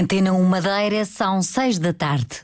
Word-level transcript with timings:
Antena 0.00 0.32
1 0.32 0.42
Madeira, 0.46 1.04
são 1.04 1.42
6 1.42 1.78
da 1.78 1.92
tarde. 1.92 2.40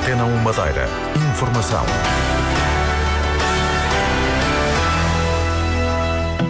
Antena 0.00 0.24
1 0.24 0.36
Madeira. 0.38 0.88
Informação. 1.34 1.84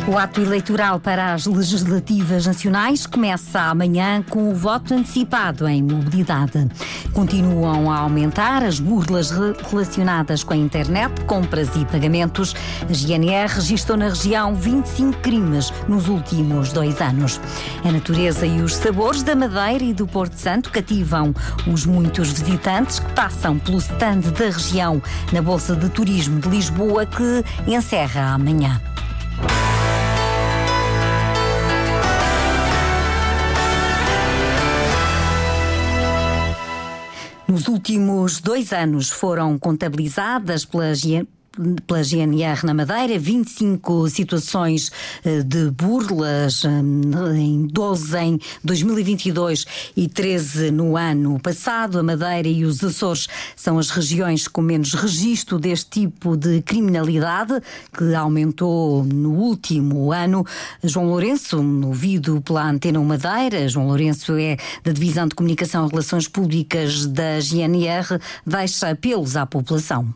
O 0.09 0.16
ato 0.16 0.41
eleitoral 0.41 1.00
para 1.00 1.34
as 1.34 1.46
legislativas 1.46 2.46
nacionais 2.46 3.06
começa 3.06 3.61
amanhã 3.62 4.23
com 4.23 4.48
o 4.48 4.55
voto 4.55 4.95
antecipado 4.95 5.66
em 5.66 5.82
mobilidade. 5.82 6.68
Continuam 7.12 7.91
a 7.91 7.98
aumentar 7.98 8.62
as 8.62 8.79
burlas 8.79 9.32
relacionadas 9.32 10.45
com 10.45 10.55
a 10.55 10.56
internet, 10.56 11.24
compras 11.24 11.74
e 11.74 11.84
pagamentos. 11.87 12.55
A 12.88 12.92
GNR 12.92 13.52
registrou 13.52 13.98
na 13.98 14.09
região 14.09 14.55
25 14.55 15.19
crimes 15.19 15.73
nos 15.88 16.09
últimos 16.09 16.73
dois 16.73 17.01
anos. 17.01 17.41
A 17.84 17.91
natureza 17.91 18.46
e 18.46 18.62
os 18.62 18.77
sabores 18.77 19.24
da 19.24 19.34
Madeira 19.34 19.82
e 19.82 19.93
do 19.93 20.07
Porto 20.07 20.34
Santo 20.34 20.70
cativam 20.70 21.34
os 21.66 21.84
muitos 21.84 22.30
visitantes 22.30 23.01
que 23.01 23.12
passam 23.12 23.59
pelo 23.59 23.79
stand 23.79 24.20
da 24.20 24.45
região 24.45 25.02
na 25.32 25.43
Bolsa 25.43 25.74
de 25.74 25.88
Turismo 25.88 26.38
de 26.38 26.48
Lisboa, 26.48 27.04
que 27.07 27.45
encerra 27.66 28.34
amanhã. 28.34 28.80
Últimos 37.86 38.40
dois 38.40 38.72
anos 38.72 39.10
foram 39.10 39.56
contabilizadas 39.56 40.64
pela 40.64 40.92
pela 41.87 42.02
GNR 42.02 42.65
na 42.65 42.74
Madeira, 42.74 43.19
25 43.19 44.09
situações 44.09 44.91
eh, 45.24 45.42
de 45.42 45.70
burlas, 45.70 46.65
eh, 46.65 47.37
em 47.37 47.66
12 47.66 48.18
em 48.18 48.38
2022 48.62 49.66
e 49.96 50.09
13 50.09 50.71
no 50.71 50.96
ano 50.96 51.38
passado. 51.40 51.99
A 51.99 52.02
Madeira 52.02 52.49
e 52.49 52.65
os 52.65 52.82
Açores 52.82 53.27
são 53.54 53.79
as 53.79 53.90
regiões 53.90 54.46
com 54.49 54.60
menos 54.60 54.95
registro 54.95 55.59
deste 55.59 56.02
tipo 56.02 56.37
de 56.37 56.62
criminalidade, 56.62 57.60
que 57.96 58.15
aumentou 58.15 59.04
no 59.04 59.32
último 59.32 60.12
ano. 60.12 60.45
João 60.82 61.07
Lourenço, 61.07 61.59
ouvido 61.84 62.40
pela 62.43 62.68
Antena 62.68 63.01
Madeira, 63.01 63.68
João 63.68 63.88
Lourenço 63.88 64.34
é 64.34 64.56
da 64.84 64.93
Divisão 64.93 65.27
de 65.27 65.34
Comunicação 65.34 65.87
e 65.87 65.91
Relações 65.91 66.28
Públicas 66.28 67.06
da 67.06 67.41
GNR, 67.41 68.21
deixa 68.44 68.91
apelos 68.91 69.37
à 69.37 69.47
população 69.47 70.15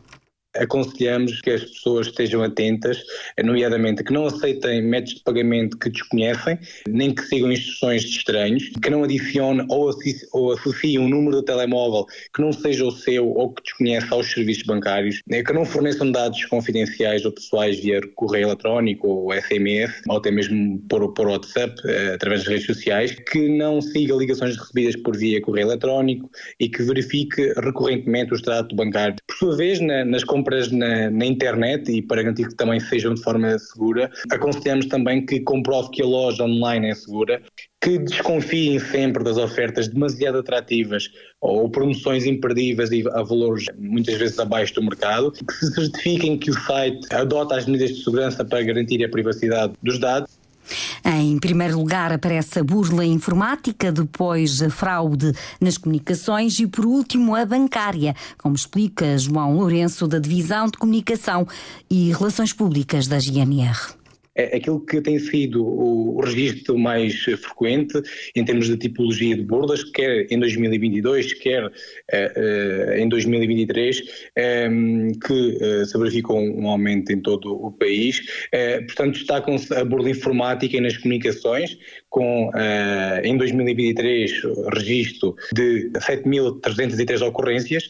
aconselhamos 0.55 1.39
que 1.41 1.51
as 1.51 1.63
pessoas 1.63 2.07
estejam 2.07 2.43
atentas, 2.43 3.03
nomeadamente 3.43 4.03
que 4.03 4.13
não 4.13 4.25
aceitem 4.25 4.81
métodos 4.81 5.15
de 5.15 5.23
pagamento 5.23 5.77
que 5.77 5.89
desconhecem, 5.89 6.59
nem 6.87 7.13
que 7.13 7.23
sigam 7.23 7.51
instruções 7.51 8.03
de 8.03 8.17
estranhos, 8.17 8.69
que 8.81 8.89
não 8.89 9.03
adicionem 9.03 9.65
ou, 9.69 9.91
ou 10.33 10.55
um 10.99 11.09
número 11.09 11.37
de 11.37 11.45
telemóvel 11.45 12.05
que 12.33 12.41
não 12.41 12.51
seja 12.51 12.85
o 12.85 12.91
seu 12.91 13.29
ou 13.29 13.53
que 13.53 13.63
desconheça 13.63 14.13
aos 14.13 14.31
serviços 14.31 14.63
bancários, 14.63 15.21
né, 15.27 15.43
que 15.43 15.53
não 15.53 15.65
forneçam 15.65 16.11
dados 16.11 16.43
confidenciais 16.45 17.25
ou 17.25 17.31
pessoais 17.31 17.79
via 17.79 18.01
correio 18.15 18.47
eletrónico 18.47 19.07
ou 19.07 19.33
SMS, 19.33 20.01
ou 20.07 20.17
até 20.17 20.31
mesmo 20.31 20.79
por, 20.89 21.13
por 21.13 21.27
WhatsApp, 21.27 21.75
eh, 21.85 22.13
através 22.15 22.41
das 22.41 22.49
redes 22.49 22.65
sociais, 22.65 23.15
que 23.31 23.49
não 23.49 23.81
siga 23.81 24.15
ligações 24.15 24.57
recebidas 24.57 24.95
por 24.97 25.17
via 25.17 25.41
correio 25.41 25.67
eletrónico 25.67 26.29
e 26.59 26.69
que 26.69 26.83
verifique 26.83 27.53
recorrentemente 27.57 28.33
o 28.33 28.35
extrato 28.35 28.75
bancário. 28.75 29.15
Por 29.27 29.35
sua 29.35 29.57
vez, 29.57 29.79
na, 29.79 30.05
nas 30.05 30.23
compras 30.23 30.40
na, 30.71 31.09
na, 31.09 31.25
internet 31.25 31.91
e 31.91 32.01
para 32.01 32.23
garantir 32.23 32.47
que 32.47 32.55
também 32.55 32.79
sejam 32.79 33.13
de 33.13 33.21
forma 33.21 33.57
segura, 33.59 34.09
aconselhamos 34.31 34.85
também 34.87 35.25
que 35.25 35.39
comprove 35.41 35.89
que 35.91 36.01
a 36.01 36.05
loja 36.05 36.43
online 36.43 36.89
é 36.89 36.95
segura, 36.95 37.41
que 37.81 37.97
desconfiem 37.97 38.79
sempre 38.79 39.23
das 39.23 39.37
ofertas 39.37 39.87
demasiado 39.87 40.39
atrativas 40.39 41.09
ou 41.39 41.69
promoções 41.69 42.25
imperdíveis 42.25 42.89
a 43.07 43.23
valores 43.23 43.65
muitas 43.77 44.15
vezes 44.15 44.37
abaixo 44.39 44.75
do 44.75 44.83
mercado, 44.83 45.31
que 45.31 45.53
se 45.53 45.73
certifiquem 45.73 46.37
que 46.37 46.51
o 46.51 46.53
site 46.53 47.07
adota 47.11 47.55
as 47.55 47.65
medidas 47.65 47.97
de 47.97 48.03
segurança 48.03 48.45
para 48.45 48.61
garantir 48.61 49.03
a 49.03 49.09
privacidade 49.09 49.73
dos 49.81 49.99
dados 49.99 50.40
em 51.03 51.37
primeiro 51.39 51.77
lugar 51.77 52.11
aparece 52.11 52.59
a 52.59 52.63
burla 52.63 53.05
informática, 53.05 53.91
depois 53.91 54.61
a 54.61 54.69
fraude 54.69 55.33
nas 55.59 55.77
comunicações 55.77 56.59
e, 56.59 56.67
por 56.67 56.85
último, 56.85 57.35
a 57.35 57.45
bancária, 57.45 58.15
como 58.37 58.55
explica 58.55 59.17
João 59.17 59.55
Lourenço, 59.55 60.07
da 60.07 60.19
Divisão 60.19 60.67
de 60.67 60.77
Comunicação 60.77 61.47
e 61.89 62.11
Relações 62.11 62.53
Públicas 62.53 63.07
da 63.07 63.19
GNR. 63.19 64.00
É 64.35 64.55
aquilo 64.55 64.79
que 64.85 65.01
tem 65.01 65.19
sido 65.19 65.65
o, 65.65 66.21
registro 66.21 66.77
mais 66.77 67.23
frequente 67.23 68.01
em 68.35 68.45
termos 68.45 68.67
de 68.67 68.77
tipologia 68.77 69.35
de 69.35 69.43
bordas, 69.43 69.83
quer 69.83 70.27
em 70.31 70.39
2022, 70.39 71.33
quer 71.33 71.65
uh, 71.65 71.69
uh, 71.69 72.93
em 72.95 73.09
2023, 73.09 73.99
um, 73.99 74.03
ehm, 74.37 75.11
que 75.25 75.33
uh, 75.33 75.85
se 75.85 75.97
verificou 75.97 76.39
um 76.39 76.69
aumento 76.69 77.11
em 77.11 77.19
todo 77.19 77.53
o 77.53 77.71
país. 77.71 78.21
portanto, 78.85 79.13
destacam-se 79.13 79.73
a 79.73 79.83
borda 79.83 80.09
informática 80.09 80.77
e 80.77 80.81
nas 80.81 80.97
comunicações, 80.97 81.77
com 82.09 82.51
em 83.23 83.37
2023 83.37 84.31
registro 84.73 85.35
de 85.53 85.89
7.303 85.91 87.21
ocorrências 87.25 87.89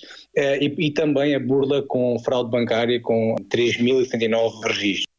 e, 0.60 0.92
também 0.92 1.36
a 1.36 1.40
burla 1.40 1.82
com 1.84 2.18
fraude 2.20 2.52
bancária 2.52 3.00
com 3.02 3.36
3.079 3.50 4.68
registros. 4.68 5.11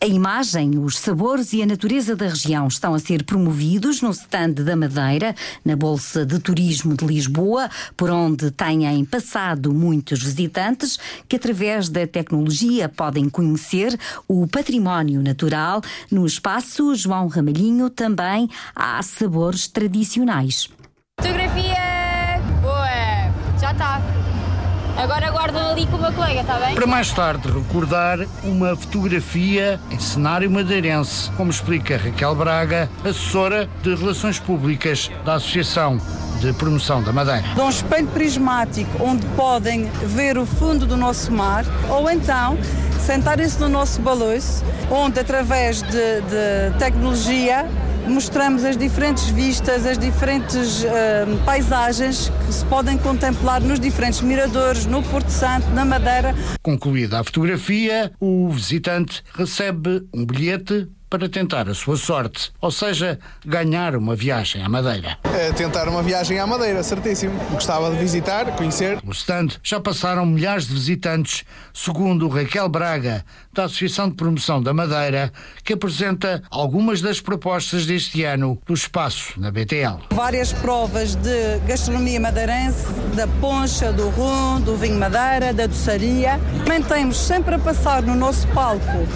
A 0.00 0.06
imagem, 0.06 0.78
os 0.78 0.98
sabores 0.98 1.52
e 1.52 1.62
a 1.62 1.66
natureza 1.66 2.14
da 2.14 2.28
região 2.28 2.68
estão 2.68 2.94
a 2.94 2.98
ser 2.98 3.24
promovidos 3.24 4.02
no 4.02 4.10
stand 4.10 4.52
da 4.52 4.76
Madeira, 4.76 5.34
na 5.64 5.74
Bolsa 5.74 6.26
de 6.26 6.38
Turismo 6.38 6.94
de 6.94 7.06
Lisboa, 7.06 7.70
por 7.96 8.10
onde 8.10 8.50
têm 8.50 9.04
passado 9.04 9.72
muitos 9.72 10.22
visitantes 10.22 10.98
que, 11.26 11.36
através 11.36 11.88
da 11.88 12.06
tecnologia, 12.06 12.88
podem 12.88 13.28
conhecer 13.28 13.98
o 14.28 14.46
património 14.46 15.22
natural. 15.22 15.80
No 16.10 16.26
espaço 16.26 16.94
João 16.94 17.28
Ramalhinho 17.28 17.88
também 17.88 18.48
há 18.74 19.02
sabores 19.02 19.66
tradicionais. 19.66 20.68
Fotografia! 21.18 22.40
Boa! 22.62 23.58
Já 23.58 23.72
está! 23.72 24.15
Agora 25.06 25.30
guardam 25.30 25.70
ali 25.70 25.86
com 25.86 25.98
o 25.98 26.00
meu 26.00 26.12
colega, 26.12 26.40
está 26.40 26.54
bem? 26.58 26.74
Para 26.74 26.84
mais 26.84 27.12
tarde 27.12 27.46
recordar 27.48 28.18
uma 28.42 28.74
fotografia 28.74 29.78
em 29.88 30.00
cenário 30.00 30.50
madeirense, 30.50 31.30
como 31.36 31.48
explica 31.48 31.96
Raquel 31.96 32.34
Braga, 32.34 32.90
assessora 33.04 33.68
de 33.84 33.94
Relações 33.94 34.40
Públicas 34.40 35.08
da 35.24 35.34
Associação 35.34 36.00
de 36.40 36.52
Promoção 36.54 37.04
da 37.04 37.12
Madeira. 37.12 37.44
De 37.54 37.60
um 37.60 37.70
espelho 37.70 38.08
prismático 38.08 38.90
onde 39.00 39.24
podem 39.36 39.84
ver 40.02 40.36
o 40.36 40.44
fundo 40.44 40.84
do 40.84 40.96
nosso 40.96 41.30
mar 41.30 41.64
ou 41.88 42.10
então 42.10 42.58
sentarem-se 42.98 43.60
no 43.60 43.68
nosso 43.68 44.02
balanço, 44.02 44.64
onde 44.90 45.20
através 45.20 45.82
de, 45.82 45.90
de 45.92 46.78
tecnologia 46.80 47.64
mostramos 48.06 48.64
as 48.64 48.76
diferentes 48.76 49.28
vistas, 49.28 49.86
as 49.86 49.98
diferentes 49.98 50.84
uh, 50.84 51.44
paisagens 51.44 52.32
que 52.46 52.52
se 52.52 52.64
podem 52.66 52.96
contemplar 52.98 53.60
nos 53.60 53.80
diferentes 53.80 54.20
miradores, 54.20 54.86
no 54.86 55.02
Porto 55.02 55.30
Santo, 55.30 55.68
na 55.70 55.84
Madeira. 55.84 56.34
Concluída 56.62 57.20
a 57.20 57.24
fotografia, 57.24 58.12
o 58.20 58.48
visitante 58.50 59.22
recebe 59.34 60.02
um 60.14 60.24
bilhete 60.24 60.88
para 61.18 61.30
tentar 61.30 61.66
a 61.66 61.72
sua 61.72 61.96
sorte, 61.96 62.52
ou 62.60 62.70
seja, 62.70 63.18
ganhar 63.44 63.96
uma 63.96 64.14
viagem 64.14 64.62
à 64.62 64.68
Madeira. 64.68 65.16
É 65.34 65.50
tentar 65.50 65.88
uma 65.88 66.02
viagem 66.02 66.38
à 66.38 66.46
Madeira, 66.46 66.82
certíssimo. 66.82 67.32
Gostava 67.50 67.90
de 67.90 67.96
visitar, 67.96 68.54
conhecer. 68.54 68.98
No 69.02 69.12
stand 69.12 69.48
já 69.62 69.80
passaram 69.80 70.26
milhares 70.26 70.66
de 70.66 70.74
visitantes, 70.74 71.44
segundo 71.72 72.28
Raquel 72.28 72.68
Braga, 72.68 73.24
da 73.50 73.64
Associação 73.64 74.10
de 74.10 74.14
Promoção 74.14 74.62
da 74.62 74.74
Madeira, 74.74 75.32
que 75.64 75.72
apresenta 75.72 76.42
algumas 76.50 77.00
das 77.00 77.18
propostas 77.18 77.86
deste 77.86 78.22
ano 78.22 78.60
do 78.66 78.74
espaço 78.74 79.40
na 79.40 79.50
BTL. 79.50 80.02
Várias 80.12 80.52
provas 80.52 81.14
de 81.14 81.58
gastronomia 81.66 82.20
madeirense, 82.20 82.86
da 83.14 83.26
poncha, 83.40 83.90
do 83.90 84.10
rum, 84.10 84.60
do 84.60 84.76
vinho 84.76 84.98
madeira, 84.98 85.54
da 85.54 85.66
doçaria. 85.66 86.38
Também 86.58 86.82
temos 86.82 87.16
sempre 87.16 87.54
a 87.54 87.58
passar 87.58 88.02
no 88.02 88.14
nosso 88.14 88.46
palco 88.48 89.06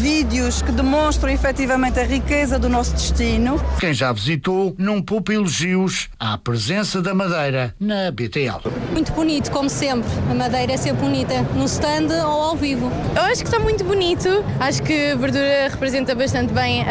vídeos 0.00 0.62
que 0.62 0.70
demonstram 0.70 1.23
efetivamente 1.28 1.98
a 1.98 2.04
riqueza 2.04 2.58
do 2.58 2.68
nosso 2.68 2.92
destino. 2.92 3.60
Quem 3.78 3.92
já 3.92 4.12
visitou 4.12 4.74
não 4.78 5.02
poupa 5.02 5.32
elogios 5.32 6.08
à 6.18 6.36
presença 6.36 7.00
da 7.00 7.14
Madeira 7.14 7.74
na 7.78 8.10
BTL. 8.10 8.60
Muito 8.92 9.12
bonito, 9.12 9.50
como 9.50 9.68
sempre. 9.68 10.08
A 10.30 10.34
Madeira 10.34 10.72
é 10.72 10.76
sempre 10.76 11.02
bonita, 11.02 11.42
no 11.54 11.64
stand 11.64 12.08
ou 12.24 12.42
ao 12.42 12.56
vivo. 12.56 12.90
Eu 13.14 13.22
acho 13.22 13.42
que 13.42 13.48
está 13.48 13.58
muito 13.58 13.84
bonito. 13.84 14.28
Acho 14.60 14.82
que 14.82 15.12
a 15.12 15.16
verdura 15.16 15.68
representa 15.70 16.14
bastante 16.14 16.52
bem 16.52 16.84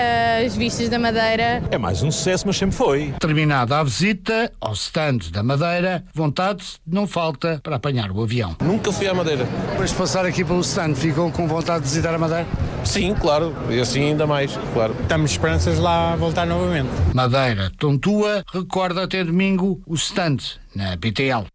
as 0.46 0.56
vistas 0.56 0.90
da 0.90 1.00
Madeira. 1.00 1.64
É 1.72 1.78
mais 1.78 2.02
um 2.04 2.12
sucesso, 2.12 2.46
mas 2.48 2.58
sempre 2.58 2.76
foi. 2.76 3.14
Terminada 3.20 3.80
a 3.80 3.84
visita 3.84 4.52
ao 4.60 4.74
stand 4.74 5.32
da 5.32 5.44
Madeira, 5.44 6.04
vontade 6.14 6.64
não 6.86 7.08
falta 7.08 7.60
para 7.64 7.76
apanhar 7.76 8.12
o 8.12 8.22
avião. 8.22 8.56
Nunca 8.62 8.92
fui 8.92 9.08
à 9.08 9.14
Madeira. 9.14 9.46
Depois 9.72 9.92
de 9.92 9.96
passar 9.96 10.26
aqui 10.26 10.44
pelo 10.44 10.62
stand, 10.62 10.96
ficam 10.96 11.32
com 11.32 11.48
vontade 11.48 11.84
de 11.84 11.90
visitar 11.90 12.14
a 12.14 12.18
Madeira? 12.18 12.48
Sim, 12.86 13.14
claro. 13.16 13.54
E 13.70 13.80
assim 13.80 14.10
ainda 14.10 14.28
mais, 14.28 14.58
claro. 14.74 14.96
Temos 15.08 15.32
esperanças 15.32 15.80
lá 15.80 16.16
voltar 16.16 16.46
novamente. 16.46 16.90
Madeira 17.14 17.72
Tontua 17.78 18.44
recorda 18.52 19.04
até 19.04 19.24
domingo 19.24 19.82
o 19.86 19.96
stand 19.96 20.38
na 20.76 20.96
BTL. 20.96 21.46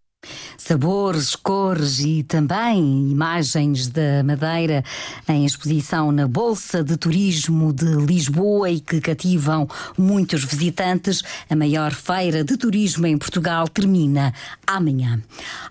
Sabores, 0.57 1.37
cores 1.37 2.01
e 2.01 2.25
também 2.25 3.11
imagens 3.11 3.87
da 3.87 4.23
Madeira 4.25 4.85
em 5.29 5.47
exposição 5.47 6.11
na 6.11 6.27
Bolsa 6.27 6.83
de 6.83 6.97
Turismo 6.97 7.73
de 7.73 7.87
Lisboa 7.87 8.69
e 8.69 8.81
que 8.81 9.01
cativam 9.01 9.69
muitos 9.97 10.45
visitantes. 10.45 11.23
A 11.49 11.55
maior 11.55 11.95
feira 11.95 12.43
de 12.43 12.57
turismo 12.57 13.07
em 13.07 13.17
Portugal 13.17 13.69
termina 13.69 14.35
amanhã. 14.67 15.23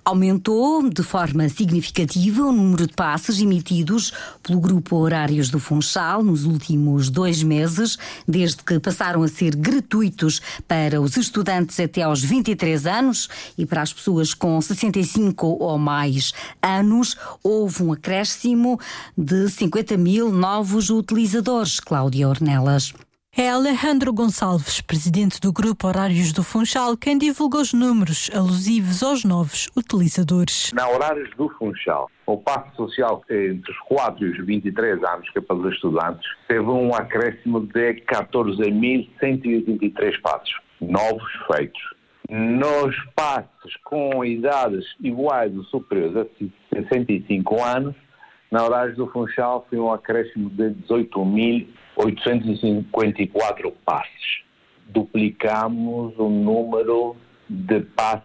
Aumentou 0.06 0.90
de 0.90 1.04
forma 1.04 1.50
significativa 1.50 2.44
o 2.44 2.52
número 2.52 2.88
de 2.88 2.94
passes 2.94 3.40
emitidos 3.42 4.14
pelo 4.42 4.60
Grupo 4.60 4.96
Horários 4.96 5.50
do 5.50 5.60
Funchal 5.60 6.24
nos 6.24 6.46
últimos 6.46 7.10
dois 7.10 7.44
meses, 7.44 7.98
desde 8.28 8.64
que 8.64 8.80
passaram 8.80 9.22
a 9.22 9.28
ser 9.28 9.56
gratuitos 9.56 10.42
para 10.68 11.02
os 11.02 11.18
estudantes 11.18 11.80
até 11.80 12.04
aos 12.04 12.24
23 12.24 12.88
anos 12.88 13.28
e 13.58 13.66
para 13.66 13.82
as 13.82 13.92
pessoas 13.92 14.34
com 14.38 14.62
65 14.62 15.58
ou 15.60 15.78
mais 15.78 16.32
anos, 16.62 17.18
houve 17.44 17.84
um 17.84 17.92
acréscimo 17.92 18.80
de 19.18 19.50
50 19.50 19.98
mil 19.98 20.32
novos 20.32 20.90
utilizadores. 20.90 21.80
Cláudia 21.80 22.30
Ornelas. 22.30 22.94
É 23.40 23.52
Alejandro 23.52 24.12
Gonçalves, 24.12 24.82
presidente 24.82 25.40
do 25.40 25.54
Grupo 25.54 25.88
Horários 25.88 26.34
do 26.34 26.44
Funchal, 26.44 26.98
quem 26.98 27.20
divulga 27.20 27.60
os 27.60 27.72
números 27.72 28.32
alusivos 28.34 29.04
aos 29.04 29.24
novos 29.24 29.68
utilizadores. 29.78 30.72
Na 30.74 30.90
Horários 30.90 31.30
do 31.38 31.48
Funchal, 31.50 32.10
o 32.26 32.38
passo 32.38 32.76
social 32.76 33.24
entre 33.30 33.72
os 33.72 33.78
4 33.90 34.26
e 34.26 34.32
os 34.32 34.44
23 34.44 35.04
anos, 35.04 35.30
que 35.30 35.38
é 35.38 35.42
para 35.42 35.56
os 35.56 35.72
estudantes, 35.72 36.28
teve 36.48 36.68
um 36.68 36.96
acréscimo 36.96 37.60
de 37.60 38.02
14.183 38.12 40.20
passos 40.22 40.60
novos 40.82 41.32
feitos 41.46 41.97
nos 42.30 42.96
passos 43.16 43.76
com 43.84 44.24
idades 44.24 44.86
iguais 45.00 45.56
ou 45.56 45.64
superiores 45.66 46.18
a 46.18 46.26
65 46.76 47.64
anos, 47.64 47.96
na 48.52 48.64
Horários 48.64 48.98
do 48.98 49.08
Funchal 49.08 49.66
foi 49.70 49.80
um 49.80 49.92
acréscimo 49.92 50.50
de 50.50 50.72
18.854 50.90 53.74
passos. 53.86 54.42
Duplicamos 54.88 56.18
o 56.18 56.30
número 56.30 57.18
de 57.50 57.82
passos 57.82 58.24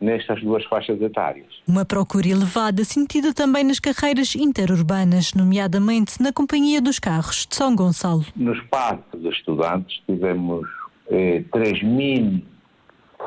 nestas 0.00 0.42
duas 0.42 0.64
faixas 0.64 1.00
etárias. 1.00 1.46
Uma 1.66 1.86
procura 1.86 2.28
elevada 2.28 2.84
sentida 2.84 3.32
também 3.32 3.64
nas 3.64 3.80
carreiras 3.80 4.34
interurbanas, 4.34 5.32
nomeadamente 5.32 6.22
na 6.22 6.30
Companhia 6.32 6.82
dos 6.82 6.98
Carros 6.98 7.46
de 7.48 7.56
São 7.56 7.74
Gonçalo. 7.74 8.26
Nos 8.36 8.60
passos 8.64 9.06
dos 9.14 9.34
estudantes 9.34 10.02
tivemos 10.06 10.68
eh, 11.08 11.42
3.000 11.50 12.42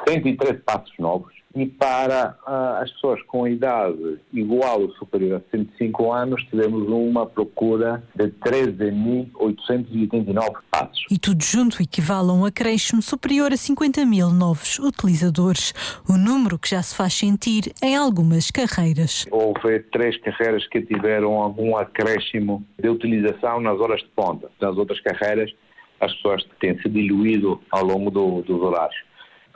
113 0.08 0.60
passos 0.60 0.94
novos 1.00 1.38
e 1.62 1.66
para 1.66 2.38
uh, 2.48 2.82
as 2.84 2.92
pessoas 2.92 3.22
com 3.24 3.48
idade 3.48 4.20
igual 4.32 4.82
ou 4.82 4.92
superior 4.94 5.38
a 5.38 5.42
105 5.50 6.12
anos 6.12 6.44
tivemos 6.44 6.88
uma 6.88 7.26
procura 7.26 8.04
de 8.16 8.28
13.889 8.28 10.58
passos. 10.70 11.04
E 11.10 11.18
tudo 11.18 11.44
junto 11.44 11.82
equivale 11.82 12.30
a 12.30 12.34
um 12.34 12.46
acréscimo 12.46 13.02
superior 13.02 13.52
a 13.52 13.58
50 13.58 14.06
mil 14.06 14.30
novos 14.30 14.78
utilizadores, 14.78 15.74
o 16.08 16.14
um 16.14 16.18
número 16.18 16.60
que 16.60 16.70
já 16.70 16.84
se 16.84 16.96
faz 16.96 17.16
sentir 17.16 17.74
em 17.82 17.96
algumas 17.96 18.52
carreiras. 18.52 19.26
Houve 19.32 19.80
três 19.92 20.16
carreiras 20.18 20.68
que 20.68 20.80
tiveram 20.82 21.42
algum 21.42 21.76
acréscimo 21.76 22.64
de 22.78 22.90
utilização 22.90 23.60
nas 23.60 23.80
horas 23.80 24.02
de 24.02 24.10
ponta. 24.10 24.52
Nas 24.62 24.78
outras 24.78 25.02
carreiras 25.02 25.52
as 26.00 26.14
pessoas 26.14 26.46
têm 26.60 26.80
se 26.80 26.88
diluído 26.88 27.60
ao 27.72 27.84
longo 27.84 28.12
do, 28.12 28.44
dos 28.44 28.62
horários. 28.62 29.07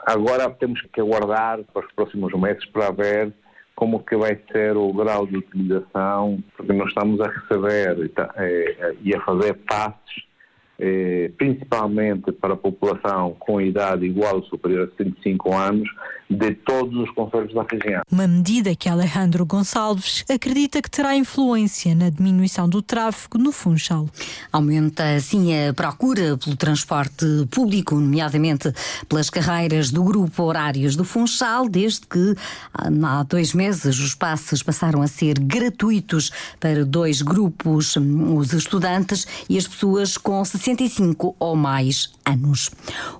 Agora 0.06 0.50
temos 0.50 0.80
que 0.92 1.00
aguardar 1.00 1.60
para 1.72 1.86
os 1.86 1.92
próximos 1.92 2.32
meses 2.34 2.64
para 2.66 2.90
ver 2.90 3.32
como 3.74 4.04
que 4.04 4.16
vai 4.16 4.38
ser 4.52 4.76
o 4.76 4.92
grau 4.92 5.26
de 5.26 5.38
utilização, 5.38 6.42
porque 6.56 6.72
nós 6.72 6.88
estamos 6.88 7.20
a 7.20 7.28
receber 7.28 8.10
e 9.02 9.14
a 9.14 9.20
fazer 9.22 9.54
passes 9.66 10.32
eh, 10.84 11.30
principalmente 11.38 12.32
para 12.32 12.54
a 12.54 12.56
população 12.56 13.36
com 13.38 13.60
idade 13.60 14.04
igual 14.04 14.36
ou 14.36 14.42
superior 14.44 14.88
a 14.88 14.96
65 14.96 15.54
anos, 15.54 15.88
de 16.32 16.54
todos 16.54 16.94
os 16.96 17.10
conselhos 17.14 17.52
da 17.54 17.62
região. 17.62 18.02
Uma 18.10 18.26
medida 18.26 18.74
que 18.74 18.88
Alejandro 18.88 19.44
Gonçalves 19.44 20.24
acredita 20.28 20.80
que 20.80 20.90
terá 20.90 21.16
influência 21.16 21.94
na 21.94 22.10
diminuição 22.10 22.68
do 22.68 22.82
tráfego 22.82 23.38
no 23.38 23.52
Funchal. 23.52 24.08
Aumenta 24.52 25.14
assim 25.14 25.52
a 25.68 25.72
procura 25.72 26.36
pelo 26.36 26.56
transporte 26.56 27.26
público, 27.50 27.94
nomeadamente 27.94 28.72
pelas 29.08 29.30
carreiras 29.30 29.90
do 29.90 30.02
grupo 30.02 30.42
Horários 30.42 30.96
do 30.96 31.04
Funchal, 31.04 31.68
desde 31.68 32.06
que 32.06 32.34
há 32.74 33.22
dois 33.24 33.52
meses 33.52 33.98
os 33.98 34.14
passos 34.14 34.62
passaram 34.62 35.02
a 35.02 35.06
ser 35.06 35.38
gratuitos 35.38 36.30
para 36.58 36.84
dois 36.84 37.22
grupos, 37.22 37.96
os 37.96 38.52
estudantes 38.52 39.26
e 39.48 39.58
as 39.58 39.66
pessoas 39.66 40.16
com 40.16 40.44
65 40.44 41.36
ou 41.38 41.56
mais 41.56 42.12
anos. 42.24 42.70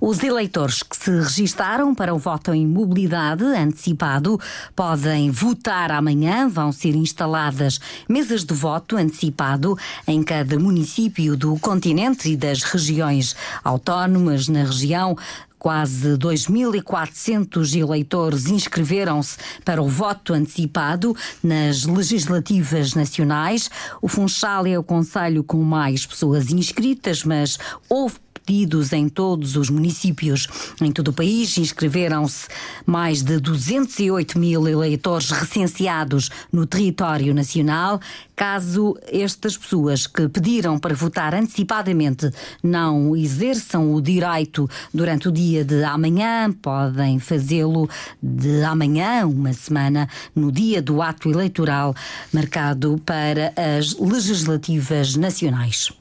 Os 0.01 0.23
eleitores 0.23 0.83
que 0.83 0.97
se 0.97 1.11
registaram 1.11 1.95
para 1.95 2.15
o 2.15 2.19
voto 2.19 2.53
em 2.53 2.67
mobilidade 3.03 3.45
antecipado 3.45 4.39
podem 4.77 5.31
votar 5.31 5.91
amanhã. 5.91 6.49
Vão 6.49 6.71
ser 6.71 6.95
instaladas 6.95 7.81
mesas 8.09 8.45
de 8.45 8.55
voto 8.55 8.97
antecipado 8.97 9.77
em 10.07 10.23
cada 10.23 10.59
município 10.59 11.37
do 11.37 11.59
continente 11.59 12.31
e 12.31 12.37
das 12.37 12.63
regiões 12.63 13.35
autónomas 13.65 14.49
na 14.49 14.65
região. 14.65 15.17
Quase 15.59 16.17
2.400 16.17 17.77
eleitores 17.77 18.47
inscreveram-se 18.47 19.39
para 19.65 19.81
o 19.81 19.89
voto 19.89 20.33
antecipado 20.33 21.17
nas 21.43 21.85
legislativas 21.85 22.95
nacionais. 22.95 23.71
O 24.01 24.09
Funchal 24.09 24.67
é 24.67 24.77
o 24.77 24.83
conselho 24.83 25.45
com 25.45 25.63
mais 25.63 26.05
pessoas 26.05 26.51
inscritas, 26.51 27.23
mas 27.23 27.59
houve 27.89 28.17
pedidos 28.45 28.93
em 28.93 29.09
todos 29.09 29.57
os 29.57 29.71
municípios. 29.71 30.47
Em 30.81 30.91
todo 30.91 31.09
o 31.09 31.13
país 31.13 31.57
inscreveram-se 31.59 32.49
mais 32.85 33.23
de 33.23 33.39
208 33.39 34.39
mil 34.39 34.69
eleitores 34.69 35.31
recenseados 35.31 36.31
no 36.53 36.67
território 36.67 37.35
nacional. 37.35 38.01
Caso 38.35 38.97
estas 39.07 39.57
pessoas 39.57 40.07
que 40.07 40.29
pediram 40.29 40.79
para 40.79 40.95
votar 40.95 41.35
antecipadamente 41.35 42.31
não 42.63 43.17
exerçam 43.17 43.95
o 43.95 44.01
direito 44.01 44.69
durante 44.93 45.29
o 45.29 45.33
dia 45.33 45.65
de 45.65 45.85
amanhã, 45.85 46.53
podem 46.53 47.19
fazê-lo 47.19 47.89
de 48.23 48.63
amanhã, 48.65 49.27
uma 49.27 49.53
semana, 49.53 50.09
no 50.35 50.51
dia 50.51 50.83
do 50.83 51.01
ato 51.01 51.31
eleitoral 51.31 51.95
marcado 52.33 53.01
para 53.05 53.53
as 53.57 53.97
legislativas 53.99 55.15
nacionais. 55.15 55.93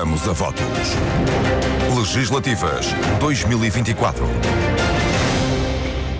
Vamos 0.00 0.28
a 0.28 0.32
votos. 0.32 0.62
Legislativas 1.98 2.86
2024. 3.18 4.24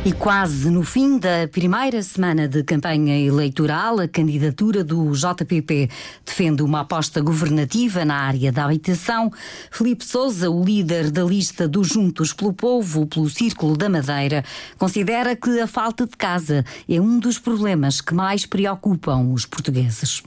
E 0.04 0.12
quase 0.12 0.68
no 0.68 0.82
fim 0.82 1.16
da 1.16 1.46
primeira 1.46 2.02
semana 2.02 2.48
de 2.48 2.64
campanha 2.64 3.16
eleitoral, 3.16 4.00
a 4.00 4.08
candidatura 4.08 4.82
do 4.82 5.12
JPP 5.12 5.88
defende 6.26 6.64
uma 6.64 6.80
aposta 6.80 7.20
governativa 7.20 8.04
na 8.04 8.16
área 8.16 8.50
da 8.50 8.64
habitação. 8.64 9.30
Felipe 9.70 10.04
Souza, 10.04 10.50
o 10.50 10.64
líder 10.64 11.12
da 11.12 11.22
lista 11.22 11.68
dos 11.68 11.86
Juntos 11.86 12.32
pelo 12.32 12.52
Povo, 12.52 13.06
pelo 13.06 13.30
Círculo 13.30 13.76
da 13.76 13.88
Madeira, 13.88 14.44
considera 14.76 15.36
que 15.36 15.60
a 15.60 15.68
falta 15.68 16.04
de 16.04 16.16
casa 16.16 16.64
é 16.88 17.00
um 17.00 17.20
dos 17.20 17.38
problemas 17.38 18.00
que 18.00 18.12
mais 18.12 18.44
preocupam 18.44 19.32
os 19.32 19.46
portugueses. 19.46 20.20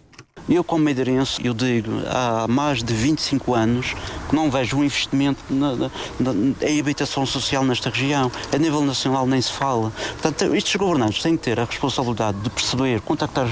Eu, 0.51 0.65
como 0.65 0.83
madeirense, 0.83 1.39
eu 1.45 1.53
digo, 1.53 1.89
há 2.05 2.45
mais 2.45 2.83
de 2.83 2.93
25 2.93 3.55
anos 3.55 3.95
que 4.27 4.35
não 4.35 4.51
vejo 4.51 4.75
um 4.75 4.83
investimento 4.83 5.41
na, 5.49 5.75
na, 5.77 5.91
na, 6.19 6.33
em 6.67 6.77
habitação 6.77 7.25
social 7.25 7.63
nesta 7.63 7.89
região. 7.89 8.29
A 8.53 8.57
nível 8.57 8.81
nacional 8.81 9.25
nem 9.25 9.41
se 9.41 9.53
fala. 9.53 9.93
Portanto, 10.21 10.53
estes 10.53 10.75
governantes 10.75 11.23
têm 11.23 11.37
que 11.37 11.43
ter 11.43 11.57
a 11.57 11.63
responsabilidade 11.63 12.37
de 12.39 12.49
perceber, 12.49 12.99
contactar 12.99 13.47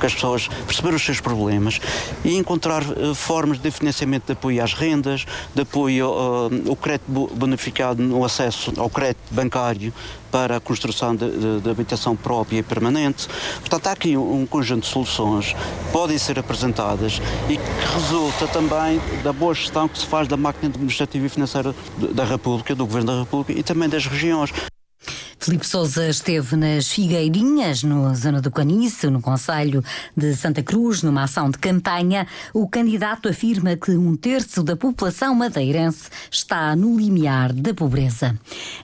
com 0.00 0.04
as 0.04 0.12
pessoas, 0.12 0.48
perceber 0.66 0.92
os 0.92 1.04
seus 1.04 1.20
problemas 1.20 1.80
e 2.24 2.36
encontrar 2.36 2.82
uh, 2.82 3.14
formas 3.14 3.60
de 3.60 3.70
financiamento 3.70 4.26
de 4.26 4.32
apoio 4.32 4.64
às 4.64 4.74
rendas, 4.74 5.26
de 5.54 5.62
apoio 5.62 6.10
uh, 6.10 6.68
ao 6.68 6.74
crédito 6.74 7.30
bonificado 7.32 8.02
no 8.02 8.24
acesso 8.24 8.72
ao 8.76 8.90
crédito 8.90 9.22
bancário, 9.30 9.92
para 10.30 10.56
a 10.56 10.60
construção 10.60 11.14
de, 11.14 11.30
de, 11.30 11.60
de, 11.60 11.70
habitação 11.70 12.16
própria 12.16 12.58
e 12.58 12.62
permanente. 12.62 13.28
Portanto, 13.60 13.86
há 13.88 13.92
aqui 13.92 14.16
um, 14.16 14.42
um 14.42 14.46
conjunto 14.46 14.82
de 14.82 14.88
soluções 14.88 15.52
que 15.52 15.92
podem 15.92 16.16
ser 16.18 16.38
apresentadas 16.40 17.20
e 17.48 17.56
que 17.56 17.94
resulta 17.94 18.46
também 18.48 19.00
da 19.22 19.32
boa 19.32 19.54
gestão 19.54 19.88
que 19.88 19.98
se 19.98 20.06
faz 20.06 20.26
da 20.26 20.36
máquina 20.36 20.68
administrativa 20.68 21.26
e 21.26 21.28
financeira 21.28 21.74
da 22.12 22.24
República, 22.24 22.74
do 22.74 22.86
Governo 22.86 23.12
da 23.12 23.20
República 23.20 23.58
e 23.58 23.62
também 23.62 23.88
das 23.88 24.06
regiões. 24.06 24.52
Filipe 25.42 25.66
Souza 25.66 26.06
esteve 26.06 26.54
nas 26.54 26.88
Figueirinhas, 26.88 27.82
na 27.82 28.12
zona 28.12 28.42
do 28.42 28.50
Canice, 28.50 29.06
no 29.06 29.22
Conselho 29.22 29.82
de 30.14 30.36
Santa 30.36 30.62
Cruz, 30.62 31.02
numa 31.02 31.22
ação 31.22 31.50
de 31.50 31.56
campanha. 31.56 32.26
O 32.52 32.68
candidato 32.68 33.26
afirma 33.26 33.74
que 33.74 33.92
um 33.92 34.14
terço 34.16 34.62
da 34.62 34.76
população 34.76 35.34
madeirense 35.34 36.10
está 36.30 36.76
no 36.76 36.94
limiar 36.94 37.54
da 37.54 37.72
pobreza. 37.72 38.38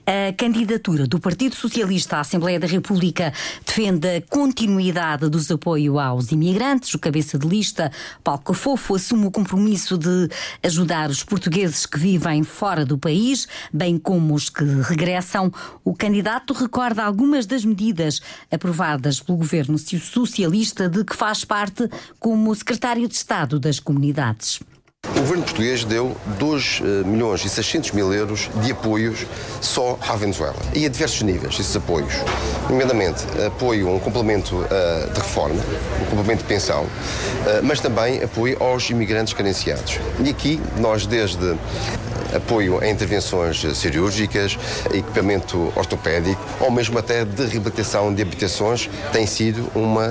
A 0.06 0.32
candidatura 0.32 1.06
do 1.06 1.20
Partido 1.20 1.54
Socialista 1.54 2.16
à 2.16 2.20
Assembleia 2.20 2.58
da 2.58 2.66
República 2.66 3.34
defende 3.66 4.16
a 4.16 4.22
continuidade 4.22 5.28
dos 5.28 5.50
apoios 5.50 5.98
aos 5.98 6.32
imigrantes. 6.32 6.94
O 6.94 6.98
cabeça 6.98 7.38
de 7.38 7.46
lista, 7.46 7.92
Paulo 8.24 8.40
Cafofo, 8.40 8.94
assume 8.94 9.26
o 9.26 9.30
compromisso 9.30 9.98
de 9.98 10.30
ajudar 10.62 11.10
os 11.10 11.22
portugueses 11.22 11.84
que 11.84 11.98
vivem 11.98 12.42
fora 12.42 12.82
do 12.86 12.96
país, 12.96 13.46
bem 13.70 13.98
como 13.98 14.32
os 14.32 14.48
que 14.48 14.64
regressam. 14.64 15.52
O 15.84 15.94
candidato 15.94 16.45
recorda 16.54 17.04
algumas 17.04 17.46
das 17.46 17.64
medidas 17.64 18.20
aprovadas 18.50 19.20
pelo 19.20 19.38
governo 19.38 19.78
socialista 19.78 20.88
de 20.88 21.04
que 21.04 21.16
faz 21.16 21.44
parte 21.44 21.88
como 22.18 22.54
secretário 22.54 23.08
de 23.08 23.14
Estado 23.14 23.58
das 23.58 23.80
Comunidades. 23.80 24.60
O 25.16 25.20
governo 25.20 25.44
português 25.44 25.82
deu 25.82 26.14
2 26.38 26.82
eh, 26.82 27.08
milhões 27.08 27.42
e 27.42 27.48
600 27.48 27.92
mil 27.92 28.12
euros 28.12 28.50
de 28.62 28.72
apoios 28.72 29.24
só 29.62 29.98
à 30.06 30.14
Venezuela. 30.14 30.56
E 30.74 30.84
a 30.84 30.90
diversos 30.90 31.22
níveis, 31.22 31.58
esses 31.58 31.74
apoios. 31.74 32.12
Nomeadamente, 32.68 33.24
apoio 33.46 33.88
a 33.88 33.92
um 33.92 33.98
complemento 33.98 34.56
uh, 34.56 35.10
de 35.10 35.18
reforma, 35.18 35.62
um 36.02 36.04
complemento 36.04 36.42
de 36.42 36.48
pensão, 36.48 36.82
uh, 36.82 36.88
mas 37.62 37.80
também 37.80 38.22
apoio 38.22 38.62
aos 38.62 38.90
imigrantes 38.90 39.32
carenciados. 39.32 39.98
E 40.22 40.28
aqui, 40.28 40.60
nós, 40.78 41.06
desde 41.06 41.56
apoio 42.34 42.82
a 42.82 42.88
intervenções 42.88 43.64
cirúrgicas, 43.76 44.58
equipamento 44.92 45.72
ortopédico 45.76 46.40
ou 46.60 46.70
mesmo 46.70 46.98
até 46.98 47.24
de 47.24 47.46
reabilitação 47.46 48.12
de 48.12 48.22
habitações 48.22 48.90
tem 49.12 49.26
sido 49.26 49.70
uma, 49.74 50.08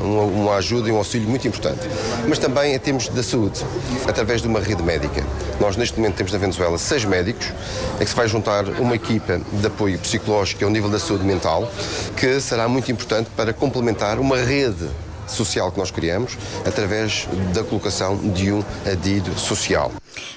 uma, 0.00 0.22
uma 0.22 0.54
ajuda 0.56 0.88
e 0.88 0.92
um 0.92 0.96
auxílio 0.96 1.28
muito 1.28 1.46
importante. 1.46 1.80
Mas 2.28 2.38
também 2.38 2.74
em 2.74 2.78
termos 2.78 3.08
da 3.08 3.22
saúde, 3.22 3.64
através 4.06 4.35
de 4.40 4.48
uma 4.48 4.60
rede 4.60 4.82
médica. 4.82 5.24
Nós 5.60 5.76
neste 5.76 5.98
momento 5.98 6.16
temos 6.16 6.32
na 6.32 6.38
Venezuela 6.38 6.78
seis 6.78 7.04
médicos, 7.04 7.52
em 8.00 8.04
que 8.04 8.10
se 8.10 8.16
vai 8.16 8.28
juntar 8.28 8.64
uma 8.80 8.94
equipa 8.94 9.40
de 9.52 9.66
apoio 9.66 9.98
psicológico 9.98 10.64
ao 10.64 10.70
nível 10.70 10.90
da 10.90 10.98
saúde 10.98 11.24
mental, 11.24 11.70
que 12.16 12.40
será 12.40 12.68
muito 12.68 12.90
importante 12.90 13.30
para 13.36 13.52
complementar 13.52 14.18
uma 14.18 14.36
rede 14.36 14.88
social 15.26 15.70
que 15.72 15.78
nós 15.78 15.90
criamos 15.90 16.36
através 16.66 17.28
da 17.54 17.62
colocação 17.64 18.16
de 18.32 18.52
um 18.52 18.62
adido 18.90 19.36
social. 19.38 19.92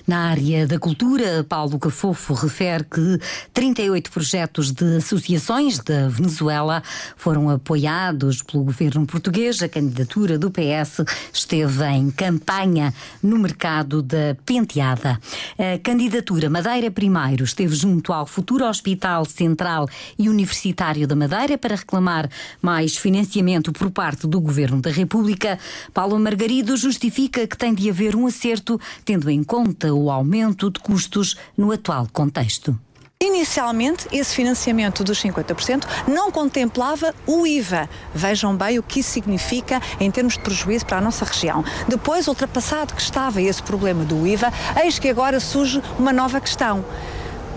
Na 0.06 0.30
área 0.30 0.68
da 0.68 0.80
cultura, 0.80 1.46
Paulo 1.48 1.78
Cafofo 1.78 2.34
refere 2.34 2.84
que 2.84 3.20
38 3.54 4.12
projetos 4.12 4.72
de 4.72 4.98
associações 4.98 5.80
da 5.80 6.08
Venezuela 6.08 6.82
foram 7.16 7.50
apoiados 7.50 8.42
pelo 8.42 8.64
governo 8.64 9.06
português. 9.06 9.62
A 9.62 9.70
candidatura 9.70 10.38
do 10.38 10.52
PS 10.52 11.02
esteve 11.32 11.86
em 11.86 12.10
campanha 12.10 12.94
no 13.22 13.38
mercado 13.38 14.02
da 14.02 14.36
Penteada. 14.46 15.20
A 15.58 15.78
candidatura 15.78 16.50
Madeira 16.50 16.90
Primeiro 16.90 17.44
esteve 17.44 17.76
junto 17.76 18.12
ao 18.12 18.26
futuro 18.26 18.66
Hospital 18.66 19.26
Central 19.26 19.88
e 20.18 20.28
Universitário 20.28 21.08
da 21.08 21.16
Madeira 21.16 21.58
para 21.58 21.76
reclamar 21.76 22.30
mais 22.62 22.98
financiamento 22.98 23.72
por 23.72 23.92
parte 23.92 24.28
do 24.28 24.42
governo 24.42 24.79
da 24.80 24.90
República. 24.90 25.58
Paulo 25.94 26.20
Margarido 26.20 26.76
justifica 26.76 27.48
que 27.48 27.58
tem 27.58 27.74
de 27.74 27.90
haver 27.90 28.16
um 28.16 28.28
acerto, 28.28 28.80
tendo 29.06 29.30
em 29.30 29.44
conta 29.44 29.60
conta 29.80 29.94
o 29.94 30.10
aumento 30.10 30.70
de 30.70 30.80
custos 30.80 31.36
no 31.58 31.72
atual 31.72 32.08
contexto. 32.12 32.78
Inicialmente, 33.22 34.08
esse 34.12 34.34
financiamento 34.34 35.04
dos 35.04 35.22
50% 35.22 35.86
não 36.08 36.32
contemplava 36.32 37.14
o 37.28 37.46
IVA. 37.46 37.90
Vejam 38.16 38.56
bem 38.56 38.80
o 38.80 38.84
que 38.84 39.02
isso 39.02 39.12
significa 39.12 39.82
em 40.00 40.10
termos 40.10 40.34
de 40.34 40.40
prejuízo 40.40 40.86
para 40.86 41.00
a 41.00 41.02
nossa 41.02 41.26
região. 41.26 41.64
Depois, 41.88 42.28
ultrapassado 42.28 42.94
que 42.94 43.02
estava 43.02 43.42
esse 43.42 43.62
problema 43.62 44.06
do 44.06 44.26
IVA, 44.26 44.52
eis 44.82 44.98
que 44.98 45.10
agora 45.10 45.40
surge 45.40 45.82
uma 45.98 46.14
nova 46.14 46.40
questão. 46.40 46.86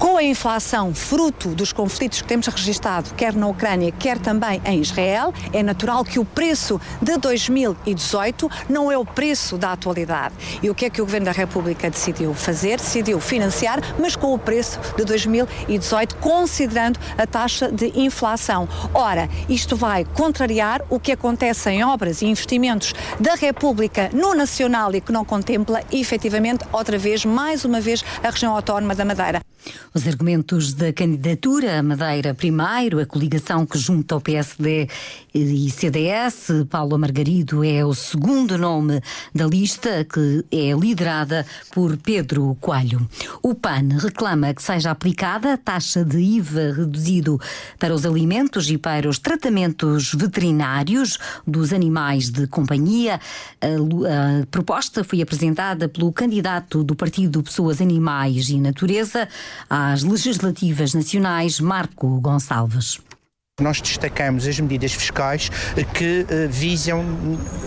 Com 0.02 0.16
a 0.16 0.22
inflação 0.24 0.92
fruto 0.92 1.50
dos 1.50 1.72
conflitos 1.72 2.20
que 2.20 2.26
temos 2.26 2.48
registado, 2.48 3.14
quer 3.14 3.32
na 3.34 3.46
Ucrânia, 3.46 3.92
quer 3.92 4.18
também 4.18 4.60
em 4.64 4.80
Israel, 4.80 5.32
é 5.52 5.62
natural 5.62 6.04
que 6.04 6.18
o 6.18 6.24
preço 6.24 6.80
de 7.00 7.16
2018 7.18 8.50
não 8.68 8.90
é 8.90 8.98
o 8.98 9.04
preço 9.04 9.56
da 9.56 9.70
atualidade. 9.70 10.34
E 10.60 10.68
o 10.68 10.74
que 10.74 10.86
é 10.86 10.90
que 10.90 11.00
o 11.00 11.04
Governo 11.04 11.26
da 11.26 11.30
República 11.30 11.88
decidiu 11.88 12.34
fazer? 12.34 12.78
Decidiu 12.78 13.20
financiar, 13.20 13.78
mas 13.96 14.16
com 14.16 14.34
o 14.34 14.38
preço 14.40 14.80
de 14.96 15.04
2018, 15.04 16.16
considerando 16.16 16.98
a 17.16 17.24
taxa 17.24 17.70
de 17.70 17.92
inflação. 17.94 18.68
Ora, 18.92 19.30
isto 19.48 19.76
vai 19.76 20.04
contrariar 20.04 20.82
o 20.90 20.98
que 20.98 21.12
acontece 21.12 21.70
em 21.70 21.84
obras 21.84 22.22
e 22.22 22.26
investimentos 22.26 22.92
da 23.20 23.36
República 23.36 24.10
no 24.12 24.34
Nacional 24.34 24.92
e 24.96 25.00
que 25.00 25.12
não 25.12 25.24
contempla 25.24 25.80
efetivamente, 25.92 26.64
outra 26.72 26.98
vez, 26.98 27.24
mais 27.24 27.64
uma 27.64 27.80
vez, 27.80 28.04
a 28.20 28.30
região 28.30 28.52
autónoma 28.52 28.96
da 28.96 29.04
Madeira. 29.04 29.51
Os 29.94 30.06
argumentos 30.06 30.72
da 30.72 30.92
candidatura 30.92 31.82
Madeira 31.82 32.34
primeiro, 32.34 32.98
a 32.98 33.06
coligação 33.06 33.66
que 33.66 33.78
junta 33.78 34.16
o 34.16 34.20
PSD 34.20 34.88
e 35.34 35.70
CDS, 35.70 36.64
Paulo 36.70 36.98
Margarido 36.98 37.64
é 37.64 37.84
o 37.84 37.94
segundo 37.94 38.56
nome 38.56 39.02
da 39.34 39.46
lista 39.46 40.04
que 40.04 40.44
é 40.50 40.72
liderada 40.72 41.46
por 41.72 41.96
Pedro 41.96 42.56
Coelho. 42.60 43.06
O 43.42 43.54
PAN 43.54 43.98
reclama 43.98 44.54
que 44.54 44.62
seja 44.62 44.90
aplicada 44.90 45.52
a 45.54 45.56
taxa 45.58 46.04
de 46.04 46.18
IVA 46.18 46.72
reduzido 46.74 47.38
para 47.78 47.94
os 47.94 48.06
alimentos 48.06 48.70
e 48.70 48.78
para 48.78 49.08
os 49.08 49.18
tratamentos 49.18 50.14
veterinários 50.14 51.18
dos 51.46 51.72
animais 51.72 52.30
de 52.30 52.46
companhia. 52.46 53.20
A, 53.60 53.66
a 54.42 54.46
proposta 54.46 55.04
foi 55.04 55.20
apresentada 55.20 55.88
pelo 55.88 56.12
candidato 56.12 56.82
do 56.82 56.94
Partido 56.94 57.42
Pessoas, 57.42 57.80
Animais 57.80 58.48
e 58.48 58.58
Natureza 58.58 59.28
às 59.68 60.02
legislativas 60.02 60.94
nacionais, 60.94 61.60
Marco 61.60 62.20
Gonçalves. 62.20 62.98
Nós 63.60 63.82
destacamos 63.82 64.48
as 64.48 64.58
medidas 64.58 64.94
fiscais 64.94 65.50
que 65.92 66.22
uh, 66.22 66.48
visam 66.48 67.04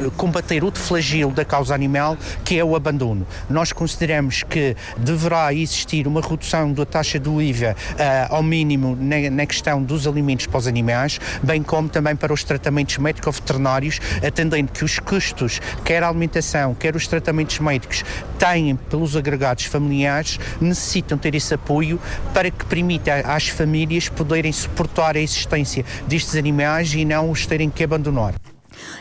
eh, 0.01 0.09
combater 0.17 0.63
o 0.63 0.71
flagelo 0.71 1.31
da 1.31 1.45
causa 1.45 1.75
animal, 1.75 2.17
que 2.43 2.57
é 2.57 2.65
o 2.65 2.75
abandono. 2.75 3.23
Nós 3.47 3.71
consideramos 3.71 4.41
que 4.41 4.75
deverá 4.97 5.53
existir 5.53 6.07
uma 6.07 6.21
redução 6.21 6.73
da 6.73 6.87
taxa 6.87 7.19
do 7.19 7.39
IVA 7.39 7.75
uh, 7.91 8.33
ao 8.33 8.41
mínimo 8.41 8.97
na, 8.99 9.29
na, 9.29 9.45
questão 9.45 9.83
dos 9.83 10.07
alimentos 10.07 10.47
para 10.47 10.57
os 10.57 10.65
animais, 10.65 11.19
bem 11.43 11.61
como 11.61 11.87
também 11.87 12.15
para 12.15 12.33
os 12.33 12.43
tratamentos 12.43 12.97
médico-veterinários, 12.97 13.99
atendendo 14.25 14.71
que 14.71 14.83
os 14.83 14.97
custos, 14.97 15.61
quer 15.83 16.01
a 16.01 16.09
alimentação, 16.09 16.73
quer 16.73 16.95
os 16.95 17.05
tratamentos 17.05 17.59
médicos, 17.59 18.03
têm 18.39 18.75
pelos 18.75 19.15
agregados 19.15 19.65
familiares, 19.65 20.39
necessitam 20.59 21.15
ter 21.15 21.35
esse 21.35 21.53
apoio 21.53 22.01
para 22.33 22.49
que 22.49 22.65
permita 22.65 23.13
às 23.23 23.49
famílias 23.49 24.09
poderem 24.09 24.51
suportar 24.51 25.15
a 25.15 25.19
existência 25.19 25.74
destes 26.07 26.35
animais 26.35 26.93
e 26.93 27.03
não 27.03 27.31
os 27.31 27.45
terem 27.45 27.69
que 27.69 27.83
abandonar. 27.83 28.35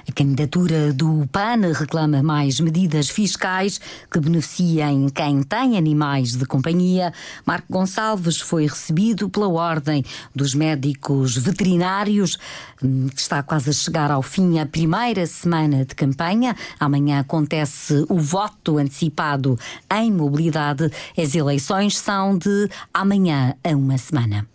A 0.09 0.13
candidatura 0.13 0.93
do 0.93 1.27
PAN 1.33 1.73
reclama 1.73 2.23
mais 2.23 2.61
medidas 2.61 3.09
fiscais 3.09 3.81
que 4.11 4.21
beneficiem 4.21 5.09
quem 5.09 5.43
tem 5.43 5.77
animais 5.77 6.37
de 6.37 6.47
companhia. 6.47 7.13
Marco 7.45 7.73
Gonçalves 7.73 8.41
foi 8.41 8.67
recebido 8.67 9.29
pela 9.29 9.49
Ordem 9.49 10.05
dos 10.35 10.55
Médicos 10.55 11.37
Veterinários, 11.37 12.39
hum, 12.83 13.09
está 13.15 13.43
quase 13.43 13.71
a 13.71 13.73
chegar 13.73 14.11
ao 14.11 14.23
fim 14.23 14.59
a 14.59 14.67
primeira 14.67 15.27
semana 15.27 15.85
de 15.85 15.95
campanha. 15.95 16.57
Amanhã 16.79 17.21
acontece 17.21 18.05
o 18.09 18.19
voto 18.19 18.79
antecipado 18.79 19.59
em 19.93 20.13
mobilidade. 20.13 20.91
As 21.17 21.35
eleições 21.35 21.99
são 21.99 22.37
de 22.37 22.69
amanhã 22.93 23.55
a 23.65 23.71
uma 23.71 23.99
semana. 23.99 24.47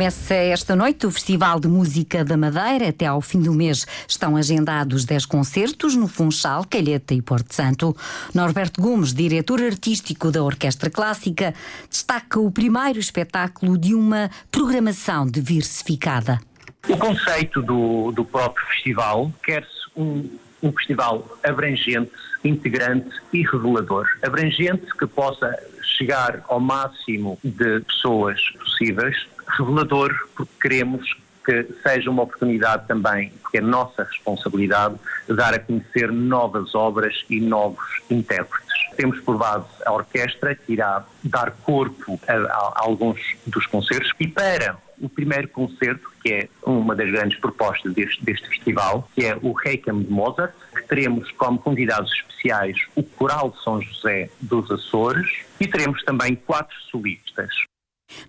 Começa 0.00 0.32
esta 0.32 0.74
noite 0.74 1.06
o 1.06 1.10
Festival 1.10 1.60
de 1.60 1.68
Música 1.68 2.24
da 2.24 2.34
Madeira. 2.34 2.88
Até 2.88 3.04
ao 3.04 3.20
fim 3.20 3.38
do 3.38 3.52
mês 3.52 3.86
estão 4.08 4.34
agendados 4.34 5.04
10 5.04 5.26
concertos 5.26 5.94
no 5.94 6.08
Funchal, 6.08 6.64
Calheta 6.64 7.12
e 7.12 7.20
Porto 7.20 7.54
Santo. 7.54 7.94
Norberto 8.34 8.80
Gomes, 8.80 9.12
diretor 9.12 9.60
artístico 9.60 10.30
da 10.30 10.42
Orquestra 10.42 10.88
Clássica, 10.88 11.52
destaca 11.86 12.40
o 12.40 12.50
primeiro 12.50 12.98
espetáculo 12.98 13.76
de 13.76 13.94
uma 13.94 14.30
programação 14.50 15.26
diversificada. 15.26 16.40
O 16.88 16.96
conceito 16.96 17.60
do, 17.60 18.10
do 18.10 18.24
próprio 18.24 18.66
festival 18.68 19.30
quer-se 19.42 19.68
um, 19.94 20.26
um 20.62 20.72
festival 20.72 21.28
abrangente, 21.44 22.10
integrante 22.42 23.10
e 23.34 23.42
revelador. 23.42 24.06
Abrangente 24.22 24.86
que 24.98 25.06
possa 25.06 25.54
chegar 26.00 26.42
ao 26.48 26.58
máximo 26.58 27.38
de 27.44 27.80
pessoas 27.80 28.40
possíveis, 28.58 29.28
revelador 29.58 30.14
porque 30.34 30.52
queremos 30.62 31.14
que 31.44 31.66
seja 31.82 32.10
uma 32.10 32.22
oportunidade 32.22 32.86
também, 32.86 33.32
porque 33.42 33.58
é 33.58 33.60
nossa 33.60 34.04
responsabilidade, 34.04 34.94
dar 35.28 35.54
a 35.54 35.58
conhecer 35.58 36.10
novas 36.10 36.74
obras 36.74 37.24
e 37.28 37.40
novos 37.40 37.84
intérpretes. 38.10 38.69
Temos 38.96 39.20
por 39.20 39.36
base 39.36 39.66
a 39.84 39.92
orquestra 39.92 40.54
que 40.54 40.72
irá 40.72 41.04
dar 41.24 41.52
corpo 41.62 42.20
a, 42.26 42.32
a, 42.32 42.36
a 42.36 42.84
alguns 42.84 43.20
dos 43.46 43.66
concertos 43.66 44.12
e 44.18 44.26
para 44.26 44.78
o 45.00 45.08
primeiro 45.08 45.48
concerto, 45.48 46.10
que 46.22 46.32
é 46.32 46.48
uma 46.62 46.94
das 46.94 47.10
grandes 47.10 47.38
propostas 47.38 47.92
deste, 47.94 48.22
deste 48.22 48.46
festival, 48.48 49.08
que 49.14 49.24
é 49.24 49.36
o 49.40 49.52
Requiem 49.52 50.02
de 50.02 50.10
Mozart, 50.10 50.52
que 50.74 50.82
teremos 50.82 51.30
como 51.32 51.58
convidados 51.58 52.12
especiais 52.12 52.76
o 52.94 53.02
Coral 53.02 53.50
de 53.50 53.62
São 53.62 53.80
José 53.80 54.30
dos 54.40 54.70
Açores 54.70 55.44
e 55.58 55.66
teremos 55.66 56.02
também 56.04 56.36
quatro 56.36 56.76
solistas. 56.90 57.50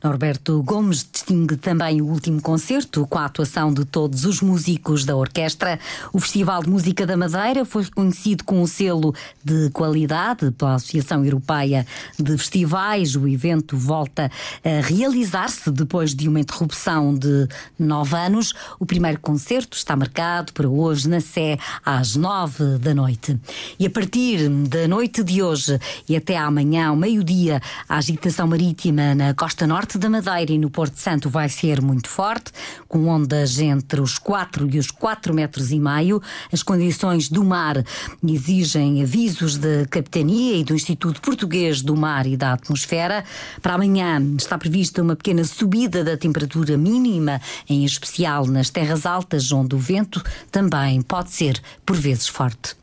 Norberto 0.04 0.62
Gomes 0.64 1.08
distingue 1.12 1.56
também 1.56 2.02
o 2.02 2.06
último 2.06 2.42
concerto 2.42 3.06
com 3.08 3.18
a 3.18 3.26
atuação 3.26 3.74
de 3.74 3.86
todos 3.86 4.26
os 4.26 4.42
músicos 4.42 5.06
da 5.06 5.16
orquestra. 5.16 5.80
O 6.14 6.20
Festival 6.20 6.64
de 6.64 6.70
Música 6.70 7.06
da 7.06 7.18
Madeira 7.18 7.66
foi 7.66 7.84
reconhecido 7.84 8.44
com 8.44 8.60
o 8.60 8.64
um 8.64 8.68
selo 8.68 9.14
de 9.44 9.70
qualidade 9.72 10.52
pela 10.52 10.76
Associação 10.76 11.24
Europeia 11.24 11.86
de 12.18 12.38
Festivais. 12.38 13.16
O 13.16 13.28
evento 13.28 13.78
volta 13.78 14.32
a 14.64 14.82
realizar-se 14.86 15.72
depois 15.72 16.16
de 16.16 16.28
uma 16.28 16.40
interrupção 16.40 17.14
de 17.14 17.48
nove 17.78 18.16
anos. 18.16 18.54
O 18.80 18.86
primeiro 18.86 19.20
concerto 19.20 19.78
está 19.78 19.96
marcado 19.96 20.54
para 20.54 20.68
hoje 20.68 21.08
na 21.08 21.20
Sé 21.20 21.58
às 21.86 22.16
nove 22.16 22.78
da 22.80 22.94
noite. 22.94 23.40
E 23.80 23.86
a 23.86 23.90
partir 23.90 24.50
da 24.50 24.88
noite 24.88 25.24
de 25.24 25.42
hoje 25.42 25.80
e 26.08 26.16
até 26.16 26.38
amanhã, 26.38 26.88
ao 26.88 26.96
meio-dia, 26.96 27.62
a 27.88 27.98
agitação 27.98 28.48
marítima 28.48 29.16
na 29.16 29.34
costa 29.34 29.68
norte 29.72 29.98
da 29.98 30.10
Madeira 30.10 30.52
e 30.52 30.58
no 30.58 30.70
Porto 30.70 30.98
Santo 30.98 31.30
vai 31.30 31.48
ser 31.48 31.82
muito 31.82 32.10
forte, 32.10 32.52
com 32.90 33.08
ondas 33.08 33.58
entre 33.58 34.02
os 34.02 34.18
4 34.18 34.70
e 34.70 34.78
os 34.78 34.92
4 34.92 35.34
metros 35.34 35.72
e 35.72 35.80
meio. 35.80 36.22
As 36.52 36.62
condições 36.62 37.30
do 37.30 37.42
mar 37.42 37.82
exigem 38.22 39.02
avisos 39.02 39.56
da 39.56 39.86
Capitania 39.90 40.58
e 40.58 40.66
do 40.66 40.76
Instituto 40.76 41.22
Português 41.22 41.82
do 41.82 41.96
Mar 41.96 42.28
e 42.28 42.36
da 42.36 42.52
Atmosfera. 42.52 43.24
Para 43.62 43.76
amanhã 43.76 44.22
está 44.38 44.58
prevista 44.58 45.02
uma 45.02 45.16
pequena 45.16 45.46
subida 45.46 46.04
da 46.04 46.18
temperatura 46.18 46.78
mínima, 46.78 47.40
em 47.70 47.86
especial 47.86 48.46
nas 48.48 48.70
terras 48.70 49.06
altas, 49.06 49.54
onde 49.54 49.74
o 49.74 49.80
vento 49.80 50.22
também 50.52 51.02
pode 51.02 51.32
ser 51.32 51.62
por 51.86 51.96
vezes 51.96 52.28
forte. 52.28 52.76